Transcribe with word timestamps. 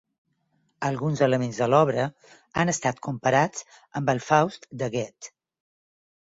Alguns 0.87 1.21
elements 1.25 1.59
de 1.63 1.67
l'obra 1.73 2.07
han 2.63 2.73
estat 2.75 3.03
comparats 3.09 3.69
amb 4.01 4.13
el 4.17 4.25
"Faust" 4.33 4.69
de 4.83 4.93
Goethe. 4.99 5.35